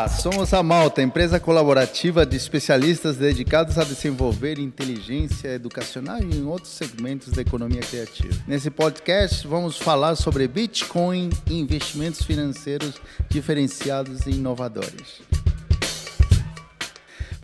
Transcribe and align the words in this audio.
Olá, 0.00 0.08
somos 0.08 0.54
a 0.54 0.62
Malta, 0.62 1.02
empresa 1.02 1.38
colaborativa 1.38 2.24
de 2.24 2.34
especialistas 2.34 3.18
dedicados 3.18 3.76
a 3.76 3.84
desenvolver 3.84 4.58
inteligência 4.58 5.48
educacional 5.48 6.22
e 6.22 6.36
em 6.36 6.46
outros 6.46 6.72
segmentos 6.72 7.34
da 7.34 7.42
economia 7.42 7.82
criativa. 7.82 8.34
Nesse 8.48 8.70
podcast, 8.70 9.46
vamos 9.46 9.76
falar 9.76 10.16
sobre 10.16 10.48
Bitcoin 10.48 11.28
e 11.46 11.60
investimentos 11.60 12.22
financeiros 12.22 12.94
diferenciados 13.28 14.26
e 14.26 14.30
inovadores. 14.30 15.20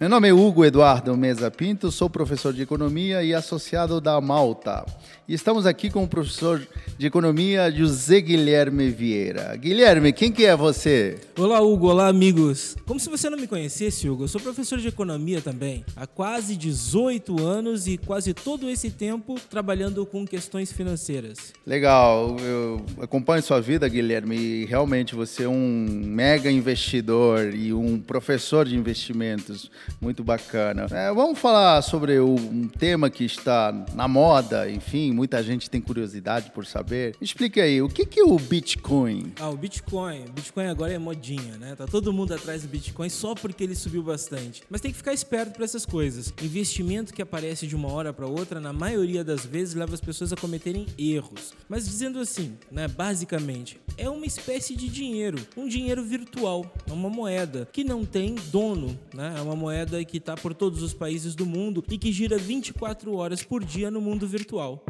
Meu 0.01 0.09
nome 0.09 0.29
é 0.29 0.33
Hugo 0.33 0.65
Eduardo 0.65 1.15
Mesa 1.15 1.51
Pinto, 1.51 1.93
sou 1.93 2.09
professor 2.09 2.55
de 2.55 2.63
economia 2.63 3.23
e 3.23 3.35
associado 3.35 4.01
da 4.01 4.19
Malta. 4.19 4.83
E 5.29 5.35
estamos 5.35 5.67
aqui 5.67 5.91
com 5.91 6.05
o 6.05 6.09
professor 6.09 6.65
de 6.97 7.05
economia 7.05 7.69
José 7.69 8.21
Guilherme 8.21 8.91
Vieira. 8.91 9.57
Guilherme, 9.57 10.13
quem 10.13 10.31
que 10.31 10.45
é 10.45 10.55
você? 10.55 11.19
Olá, 11.37 11.61
Hugo. 11.61 11.89
Olá, 11.89 12.07
amigos. 12.07 12.77
Como 12.87 13.01
se 13.01 13.11
você 13.11 13.29
não 13.29 13.37
me 13.37 13.49
conhecesse, 13.49 14.09
Hugo, 14.09 14.23
eu 14.23 14.29
sou 14.29 14.41
professor 14.41 14.79
de 14.79 14.87
economia 14.87 15.41
também, 15.41 15.85
há 15.97 16.07
quase 16.07 16.57
18 16.57 17.45
anos 17.45 17.89
e 17.89 17.99
quase 17.99 18.33
todo 18.33 18.71
esse 18.71 18.89
tempo 18.89 19.35
trabalhando 19.51 20.07
com 20.07 20.25
questões 20.25 20.71
financeiras. 20.71 21.53
Legal. 21.67 22.37
Eu 22.39 22.87
acompanho 23.01 23.43
sua 23.43 23.61
vida, 23.61 23.89
Guilherme, 23.89 24.37
e 24.37 24.65
realmente 24.65 25.17
você 25.17 25.43
é 25.43 25.49
um 25.49 25.87
mega 26.05 26.49
investidor 26.49 27.53
e 27.53 27.73
um 27.73 27.99
professor 27.99 28.65
de 28.65 28.77
investimentos 28.77 29.73
muito 30.01 30.23
bacana. 30.23 30.87
É, 30.93 31.13
vamos 31.13 31.37
falar 31.37 31.83
sobre 31.83 32.21
um 32.21 32.69
tema 32.69 33.11
que 33.11 33.25
está 33.25 33.75
na 33.93 34.07
moda, 34.07 34.71
enfim, 34.71 35.16
muita 35.17 35.43
gente 35.43 35.71
tem 35.71 35.81
curiosidade 35.81 36.51
por 36.51 36.67
saber. 36.67 37.17
Explique 37.21 37.59
aí, 37.59 37.81
o 37.81 37.89
que, 37.89 38.05
que 38.05 38.21
é 38.21 38.25
o 38.25 38.39
Bitcoin? 38.39 39.33
Ah, 39.41 39.49
o 39.49 39.57
Bitcoin. 39.57 40.27
O 40.27 40.33
Bitcoin 40.33 40.67
agora 40.67 40.93
é 40.93 40.99
modinha, 40.99 41.57
né? 41.57 41.75
Tá 41.75 41.87
todo 41.87 42.13
mundo 42.13 42.35
atrás 42.35 42.63
do 42.63 42.69
Bitcoin 42.69 43.09
só 43.09 43.35
porque 43.35 43.65
ele 43.65 43.75
subiu 43.75 44.03
bastante. 44.03 44.63
Mas 44.69 44.83
tem 44.83 44.91
que 44.91 44.97
ficar 44.99 45.15
esperto 45.15 45.55
para 45.55 45.65
essas 45.65 45.87
coisas. 45.87 46.33
Investimento 46.43 47.15
que 47.15 47.23
aparece 47.23 47.67
de 47.67 47.75
uma 47.75 47.91
hora 47.91 48.13
para 48.13 48.27
outra, 48.27 48.61
na 48.61 48.75
maioria 48.75 49.25
das 49.25 49.47
vezes, 49.47 49.75
leva 49.75 49.95
as 49.95 50.01
pessoas 50.01 50.33
a 50.35 50.37
cometerem 50.37 50.87
erros. 50.99 51.55
Mas 51.67 51.87
dizendo 51.87 52.21
assim, 52.21 52.59
né, 52.71 52.87
basicamente, 52.87 53.81
é 53.97 54.11
uma 54.11 54.27
espécie 54.27 54.77
de 54.77 54.89
dinheiro, 54.89 55.39
um 55.57 55.67
dinheiro 55.67 56.05
virtual, 56.05 56.71
é 56.87 56.93
uma 56.93 57.09
moeda 57.09 57.67
que 57.73 57.83
não 57.83 58.05
tem 58.05 58.35
dono, 58.53 58.99
né? 59.15 59.35
É 59.39 59.41
uma 59.41 59.57
moeda 59.57 60.05
que 60.05 60.19
está 60.19 60.37
por 60.37 60.53
todos 60.53 60.83
os 60.83 60.93
países 60.93 61.35
do 61.35 61.47
mundo 61.47 61.83
e 61.91 61.97
que 61.97 62.13
gira 62.13 62.37
24 62.37 63.15
horas 63.15 63.43
por 63.43 63.65
dia 63.65 63.91
no 63.91 64.01
mundo 64.01 64.27
virtual. 64.27 64.85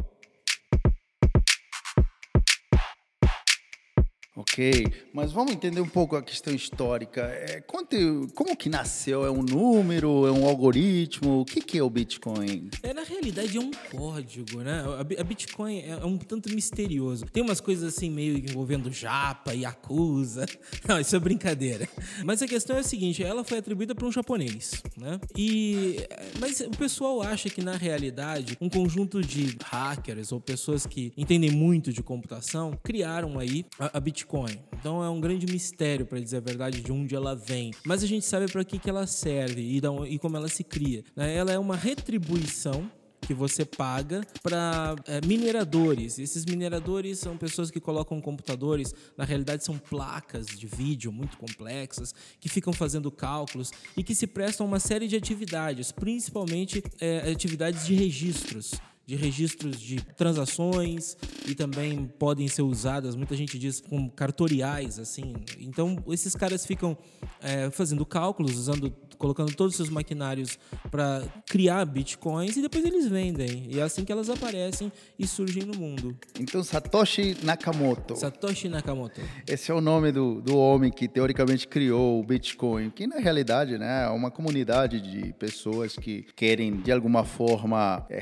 Mas 5.12 5.32
vamos 5.32 5.52
entender 5.52 5.80
um 5.80 5.88
pouco 5.88 6.16
a 6.16 6.22
questão 6.22 6.54
histórica. 6.54 7.22
É, 7.22 7.60
conte, 7.60 7.96
como 8.34 8.56
que 8.56 8.68
nasceu? 8.68 9.24
É 9.24 9.30
um 9.30 9.42
número? 9.42 10.26
É 10.26 10.32
um 10.32 10.46
algoritmo? 10.46 11.40
O 11.40 11.44
que, 11.44 11.60
que 11.60 11.78
é 11.78 11.82
o 11.82 11.90
Bitcoin? 11.90 12.70
É, 12.82 12.94
na 12.94 13.02
realidade 13.02 13.56
é 13.56 13.60
um 13.60 13.70
código, 13.90 14.62
né? 14.62 14.84
A, 15.18 15.24
Bitcoin 15.24 15.78
é, 15.80 15.90
é 15.90 16.04
um 16.04 16.16
tanto 16.16 16.52
misterioso. 16.54 17.26
Tem 17.26 17.42
umas 17.42 17.60
coisas 17.60 17.94
assim 17.94 18.10
meio 18.10 18.38
envolvendo 18.38 18.90
japa 18.92 19.54
e 19.54 19.64
acusa. 19.64 20.46
Não, 20.88 21.00
isso 21.00 21.14
é 21.14 21.18
brincadeira. 21.18 21.88
Mas 22.24 22.42
a 22.42 22.46
questão 22.46 22.76
é 22.76 22.80
a 22.80 22.84
seguinte, 22.84 23.22
ela 23.22 23.44
foi 23.44 23.58
atribuída 23.58 23.94
para 23.94 24.06
um 24.06 24.12
japonês, 24.12 24.82
né? 24.96 25.20
E 25.36 25.96
mas 26.38 26.60
o 26.60 26.70
pessoal 26.70 27.22
acha 27.22 27.48
que 27.48 27.62
na 27.62 27.76
realidade 27.76 28.56
um 28.60 28.68
conjunto 28.68 29.22
de 29.22 29.56
hackers 29.64 30.32
ou 30.32 30.40
pessoas 30.40 30.86
que 30.86 31.12
entendem 31.16 31.50
muito 31.50 31.92
de 31.92 32.02
computação 32.02 32.78
criaram 32.82 33.38
aí 33.38 33.64
a, 33.78 33.96
a 33.98 34.00
Bitcoin 34.00 34.45
Então 34.72 35.02
é 35.02 35.08
um 35.08 35.20
grande 35.20 35.46
mistério, 35.46 36.06
para 36.06 36.20
dizer 36.20 36.38
a 36.38 36.40
verdade, 36.40 36.80
de 36.80 36.92
onde 36.92 37.14
ela 37.14 37.34
vem. 37.34 37.72
Mas 37.84 38.02
a 38.02 38.06
gente 38.06 38.24
sabe 38.24 38.50
para 38.50 38.64
que, 38.64 38.78
que 38.78 38.88
ela 38.88 39.06
serve 39.06 39.60
e, 39.60 39.80
e 40.08 40.18
como 40.18 40.36
ela 40.36 40.48
se 40.48 40.62
cria. 40.62 41.04
Né? 41.14 41.34
Ela 41.34 41.52
é 41.52 41.58
uma 41.58 41.76
retribuição 41.76 42.90
que 43.26 43.34
você 43.34 43.64
paga 43.64 44.24
para 44.42 44.94
é, 45.06 45.20
mineradores. 45.26 46.18
Esses 46.18 46.44
mineradores 46.44 47.18
são 47.18 47.36
pessoas 47.36 47.70
que 47.70 47.80
colocam 47.80 48.20
computadores, 48.20 48.94
na 49.16 49.24
realidade 49.24 49.64
são 49.64 49.76
placas 49.76 50.46
de 50.46 50.66
vídeo 50.66 51.10
muito 51.10 51.36
complexas, 51.36 52.14
que 52.38 52.48
ficam 52.48 52.72
fazendo 52.72 53.10
cálculos 53.10 53.72
e 53.96 54.04
que 54.04 54.14
se 54.14 54.28
prestam 54.28 54.66
a 54.66 54.68
uma 54.68 54.78
série 54.78 55.08
de 55.08 55.16
atividades, 55.16 55.90
principalmente 55.90 56.82
é, 57.00 57.30
atividades 57.30 57.84
de 57.84 57.94
registros 57.94 58.74
de 59.06 59.14
registros 59.14 59.80
de 59.80 60.00
transações 60.16 61.16
e 61.46 61.54
também 61.54 62.06
podem 62.18 62.48
ser 62.48 62.62
usadas, 62.62 63.14
muita 63.14 63.36
gente 63.36 63.56
diz, 63.56 63.80
como 63.80 64.10
cartoriais, 64.10 64.98
assim. 64.98 65.34
Então, 65.60 66.02
esses 66.08 66.34
caras 66.34 66.66
ficam 66.66 66.98
é, 67.40 67.70
fazendo 67.70 68.04
cálculos, 68.04 68.56
usando 68.56 68.92
colocando 69.16 69.54
todos 69.54 69.72
os 69.72 69.76
seus 69.76 69.88
maquinários 69.88 70.58
para 70.90 71.22
criar 71.46 71.84
bitcoins 71.84 72.56
e 72.56 72.62
depois 72.62 72.84
eles 72.84 73.08
vendem. 73.08 73.66
E 73.68 73.80
é 73.80 73.82
assim 73.82 74.04
que 74.04 74.12
elas 74.12 74.30
aparecem 74.30 74.92
e 75.18 75.26
surgem 75.26 75.64
no 75.64 75.74
mundo. 75.74 76.16
Então, 76.38 76.62
Satoshi 76.62 77.36
Nakamoto. 77.42 78.16
Satoshi 78.16 78.68
Nakamoto. 78.68 79.20
Esse 79.46 79.70
é 79.70 79.74
o 79.74 79.80
nome 79.80 80.12
do, 80.12 80.40
do 80.40 80.56
homem 80.56 80.90
que 80.90 81.08
teoricamente 81.08 81.66
criou 81.66 82.20
o 82.20 82.22
Bitcoin, 82.22 82.90
que 82.90 83.06
na 83.06 83.16
realidade 83.16 83.78
né, 83.78 84.04
é 84.04 84.08
uma 84.08 84.30
comunidade 84.30 85.00
de 85.00 85.32
pessoas 85.34 85.96
que 85.96 86.26
querem, 86.36 86.76
de 86.80 86.92
alguma 86.92 87.24
forma, 87.24 88.06
é, 88.08 88.18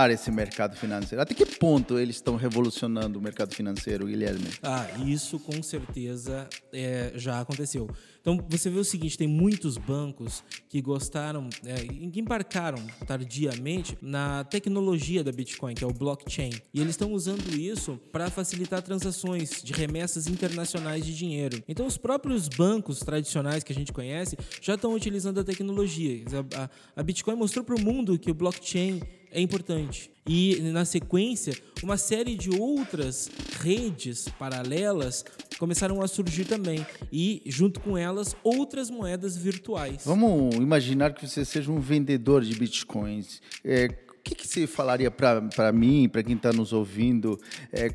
revolucionar 0.00 0.10
esse 0.10 0.30
mercado 0.30 0.76
financeiro. 0.76 1.20
Até 1.20 1.34
que 1.34 1.44
ponto 1.44 1.98
eles 1.98 2.16
estão 2.16 2.36
revolucionando 2.36 3.18
o 3.18 3.22
mercado 3.22 3.54
financeiro, 3.54 4.06
Guilherme? 4.06 4.46
Ah, 4.62 4.86
isso 5.04 5.38
com 5.38 5.62
certeza 5.62 6.48
é, 6.72 7.12
já 7.16 7.40
aconteceu. 7.40 7.88
Então 8.20 8.38
você 8.48 8.70
vê 8.70 8.78
o 8.78 8.84
seguinte: 8.84 9.18
tem 9.18 9.28
muitos 9.28 9.76
bancos 9.76 10.42
que 10.68 10.80
gostaram, 10.80 11.48
é, 11.64 11.74
que 12.08 12.20
embarcaram 12.20 12.78
tardiamente 13.06 13.96
na 14.00 14.44
tecnologia 14.44 15.24
da 15.24 15.32
Bitcoin, 15.32 15.74
que 15.74 15.84
é 15.84 15.86
o 15.86 15.92
blockchain, 15.92 16.52
e 16.72 16.80
eles 16.80 16.90
estão 16.90 17.12
usando 17.12 17.54
isso 17.54 17.98
para 18.12 18.30
facilitar 18.30 18.82
transações 18.82 19.62
de 19.62 19.72
remessas 19.72 20.26
internacionais 20.26 21.04
de 21.04 21.16
dinheiro. 21.16 21.62
Então 21.66 21.86
os 21.86 21.96
próprios 21.96 22.48
bancos 22.48 23.00
tradicionais 23.00 23.64
que 23.64 23.72
a 23.72 23.74
gente 23.74 23.92
conhece 23.92 24.36
já 24.60 24.74
estão 24.74 24.94
utilizando 24.94 25.40
a 25.40 25.44
tecnologia. 25.44 26.22
A, 26.54 26.64
a, 26.64 26.70
a 26.96 27.02
Bitcoin 27.02 27.36
mostrou 27.36 27.64
para 27.64 27.74
o 27.74 27.80
mundo 27.80 28.18
que 28.18 28.30
o 28.30 28.34
blockchain 28.34 29.00
é 29.30 29.40
importante. 29.40 30.10
E 30.26 30.60
na 30.72 30.84
sequência, 30.84 31.54
uma 31.82 31.96
série 31.96 32.36
de 32.36 32.50
outras 32.50 33.30
redes 33.60 34.28
paralelas 34.38 35.24
começaram 35.58 36.00
a 36.02 36.08
surgir 36.08 36.44
também 36.44 36.86
e 37.12 37.42
junto 37.46 37.80
com 37.80 37.96
elas 37.96 38.36
outras 38.42 38.90
moedas 38.90 39.36
virtuais. 39.36 40.02
Vamos 40.04 40.54
imaginar 40.56 41.14
que 41.14 41.26
você 41.26 41.44
seja 41.44 41.70
um 41.70 41.80
vendedor 41.80 42.42
de 42.42 42.54
bitcoins. 42.54 43.40
É, 43.64 43.88
que, 44.22 44.34
que 44.34 44.46
você 44.46 44.66
falaria 44.66 45.10
para 45.10 45.72
mim, 45.72 46.08
para 46.08 46.22
quem 46.22 46.36
está 46.36 46.52
nos 46.52 46.72
ouvindo? 46.72 47.38
É, 47.72 47.88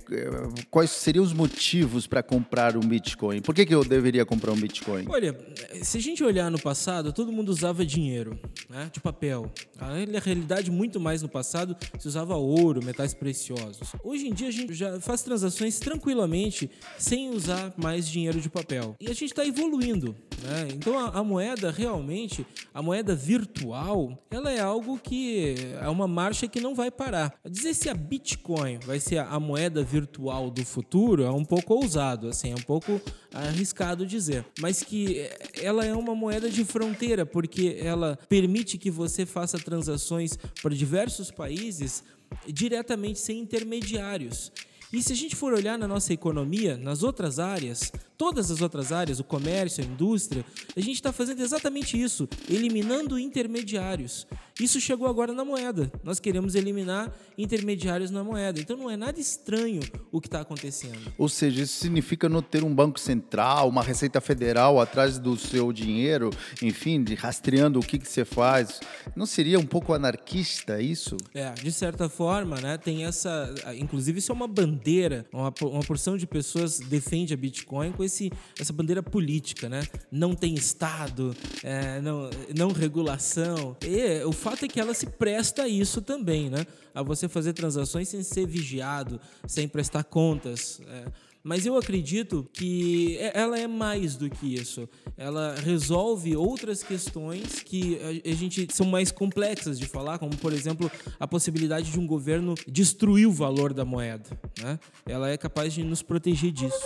quais 0.70 0.90
seriam 0.90 1.24
os 1.24 1.34
motivos 1.34 2.08
para 2.08 2.24
comprar 2.24 2.76
um 2.76 2.82
Bitcoin? 2.82 3.42
Por 3.42 3.54
que, 3.54 3.66
que 3.66 3.76
eu 3.76 3.84
deveria 3.84 4.26
comprar 4.26 4.52
um 4.52 4.56
Bitcoin? 4.56 5.06
Olha, 5.10 5.38
se 5.82 5.98
a 5.98 6.02
gente 6.02 6.24
olhar 6.24 6.50
no 6.50 6.60
passado, 6.60 7.14
todo 7.14 7.32
mundo 7.32 7.50
usava 7.50 7.86
dinheiro, 7.86 8.40
né, 8.70 8.90
de 8.92 9.00
papel. 9.00 9.52
Na 9.80 10.20
realidade, 10.20 10.72
muito 10.72 11.00
mais 11.00 11.22
no 11.22 11.30
passado, 11.30 11.76
se 12.00 12.08
usava 12.08 12.36
ouro, 12.36 12.84
metais 12.84 13.14
preciosos. 13.14 13.94
Hoje 14.04 14.28
em 14.28 14.34
dia, 14.34 14.48
a 14.48 14.52
gente 14.52 14.74
já 14.74 15.00
faz 15.00 15.22
transações 15.22 15.80
tranquilamente 15.80 16.70
sem 16.98 17.30
usar 17.30 17.74
mais 17.78 18.08
dinheiro 18.08 18.40
de 18.40 18.50
papel. 18.50 18.96
E 19.00 19.06
a 19.06 19.14
gente 19.14 19.26
está 19.26 19.46
evoluindo. 19.46 20.16
Né? 20.42 20.70
Então, 20.74 20.98
a, 20.98 21.20
a 21.20 21.24
moeda 21.24 21.72
realmente, 21.72 22.46
a 22.74 22.82
moeda 22.82 23.16
virtual, 23.16 24.18
ela 24.30 24.52
é 24.52 24.60
algo 24.60 24.98
que 24.98 25.56
é 25.82 25.90
uma 25.90 26.08
marcha 26.16 26.48
que 26.48 26.62
não 26.62 26.74
vai 26.74 26.90
parar. 26.90 27.38
Dizer 27.46 27.74
se 27.74 27.90
a 27.90 27.94
Bitcoin 27.94 28.80
vai 28.80 29.02
ser 29.02 29.18
a 29.18 29.38
moeda 29.38 29.84
virtual 29.84 30.50
do 30.50 30.66
futuro 30.66 31.24
é 31.24 31.30
um 31.30 31.44
pouco 31.44 31.74
ousado, 31.74 32.30
assim, 32.30 32.52
é 32.52 32.56
um 32.56 32.64
pouco 32.66 33.02
arriscado 33.34 34.06
dizer, 34.06 34.46
mas 34.62 34.82
que 34.82 35.30
ela 35.62 35.86
é 35.86 35.94
uma 35.94 36.16
moeda 36.16 36.50
de 36.50 36.64
fronteira 36.64 37.26
porque 37.26 37.78
ela 37.82 38.18
permite 38.30 38.78
que 38.78 38.90
você 38.90 39.26
faça 39.26 39.60
transações 39.60 40.38
para 40.62 40.74
diversos 40.74 41.30
países 41.30 42.02
diretamente 42.48 43.20
sem 43.20 43.40
intermediários. 43.40 44.54
E 44.94 45.04
se 45.04 45.12
a 45.12 45.16
gente 45.16 45.36
for 45.36 45.54
olhar 45.54 45.78
na 45.78 45.88
nossa 45.88 46.14
economia, 46.14 46.78
nas 46.78 47.04
outras 47.04 47.38
áreas, 47.38 47.92
todas 48.18 48.52
as 48.52 48.62
outras 48.62 48.92
áreas, 48.92 49.20
o 49.20 49.24
comércio, 49.24 49.84
a 49.84 49.88
indústria, 49.88 50.46
a 50.76 50.80
gente 50.80 50.96
está 50.96 51.12
fazendo 51.12 51.42
exatamente 51.42 52.00
isso, 52.02 52.28
eliminando 52.50 53.20
intermediários. 53.20 54.28
Isso 54.60 54.80
chegou 54.80 55.08
agora 55.08 55.34
na 55.34 55.44
moeda. 55.44 55.92
Nós 56.02 56.18
queremos 56.18 56.56
eliminar 56.56 57.14
intermediários 57.38 58.10
na 58.10 58.24
moeda. 58.24 58.60
Então 58.62 58.78
não 58.78 58.90
é 58.90 58.96
nada 58.96 59.20
estranho 59.20 59.82
o 60.12 60.22
que 60.22 60.28
está 60.28 60.40
acontecendo. 60.40 61.12
Ou 61.18 61.28
seja, 61.28 61.64
isso 61.64 61.78
significa 61.78 62.30
não 62.30 62.42
ter 62.42 62.64
um 62.64 62.74
banco 62.74 62.98
central, 62.98 63.68
uma 63.68 63.84
receita 63.84 64.22
federal 64.22 64.80
atrás 64.80 65.20
do 65.20 65.38
seu 65.38 65.74
dinheiro, 65.74 66.30
enfim, 66.62 67.04
de 67.04 67.16
rastreando 67.16 67.80
o 67.80 67.86
que, 67.86 68.00
que 68.00 68.08
você 68.08 68.24
faz. 68.24 68.80
Não 69.14 69.26
seria 69.26 69.60
um 69.60 69.66
pouco 69.66 69.94
anarquista 69.94 70.82
isso? 70.82 71.18
É, 71.34 71.52
de 71.52 71.72
certa 71.74 72.08
forma, 72.08 72.56
né? 72.62 72.78
Tem 72.78 73.04
essa. 73.04 73.54
Inclusive, 73.78 74.20
isso 74.20 74.32
é 74.32 74.36
uma 74.36 74.48
bandeira. 74.48 75.26
Uma, 75.34 75.54
uma 75.64 75.82
porção 75.82 76.16
de 76.16 76.26
pessoas 76.26 76.80
defende 76.80 77.34
a 77.34 77.38
Bitcoin 77.38 77.92
com 77.92 78.05
esse, 78.06 78.32
essa 78.60 78.72
bandeira 78.72 79.04
política, 79.04 79.68
né? 79.68 79.84
Não 80.12 80.34
tem 80.34 80.54
Estado, 80.56 81.36
é, 81.64 82.00
não, 82.02 82.30
não 82.56 82.72
regulação. 82.72 83.76
E 83.82 84.24
o 84.24 84.32
fato 84.32 84.66
é 84.66 84.68
que 84.68 84.80
ela 84.80 84.94
se 84.94 85.08
presta 85.08 85.64
a 85.64 85.68
isso 85.68 86.02
também, 86.02 86.50
né? 86.50 86.66
A 86.94 87.04
você 87.04 87.28
fazer 87.28 87.54
transações 87.54 88.10
sem 88.10 88.24
ser 88.24 88.48
vigiado, 88.48 89.20
sem 89.48 89.68
prestar 89.68 90.04
contas. 90.04 90.82
É. 90.88 91.26
Mas 91.48 91.64
eu 91.64 91.78
acredito 91.78 92.50
que 92.52 93.20
é, 93.20 93.40
ela 93.40 93.60
é 93.60 93.68
mais 93.68 94.16
do 94.16 94.28
que 94.28 94.56
isso. 94.56 94.90
Ela 95.16 95.54
resolve 95.64 96.36
outras 96.36 96.82
questões 96.82 97.62
que 97.64 98.00
a 98.26 98.34
gente 98.34 98.68
são 98.74 98.88
mais 98.88 99.12
complexas 99.12 99.78
de 99.78 99.86
falar, 99.86 100.18
como 100.18 100.36
por 100.38 100.52
exemplo 100.52 100.90
a 101.20 101.28
possibilidade 101.28 101.92
de 101.92 102.00
um 102.00 102.08
governo 102.08 102.56
destruir 102.68 103.28
o 103.28 103.32
valor 103.32 103.76
da 103.76 103.86
moeda. 103.86 104.28
Né? 104.60 104.80
Ela 105.06 105.30
é 105.30 105.38
capaz 105.38 105.72
de 105.72 105.84
nos 105.84 106.02
proteger 106.02 106.52
disso. 106.52 106.80